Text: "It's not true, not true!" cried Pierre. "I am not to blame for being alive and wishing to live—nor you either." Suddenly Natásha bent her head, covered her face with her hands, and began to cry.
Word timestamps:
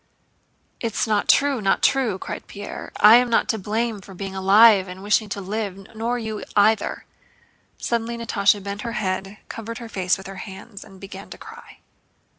"It's 0.79 1.05
not 1.05 1.29
true, 1.29 1.61
not 1.61 1.83
true!" 1.83 2.17
cried 2.17 2.47
Pierre. 2.47 2.91
"I 2.99 3.17
am 3.17 3.29
not 3.29 3.47
to 3.49 3.59
blame 3.59 4.01
for 4.01 4.15
being 4.15 4.33
alive 4.35 4.87
and 4.87 5.03
wishing 5.03 5.29
to 5.29 5.41
live—nor 5.41 6.17
you 6.17 6.43
either." 6.55 7.05
Suddenly 7.77 8.17
Natásha 8.17 8.63
bent 8.63 8.81
her 8.81 8.93
head, 8.93 9.37
covered 9.47 9.77
her 9.77 9.89
face 9.89 10.17
with 10.17 10.25
her 10.25 10.37
hands, 10.41 10.83
and 10.83 10.99
began 10.99 11.29
to 11.29 11.37
cry. 11.37 11.81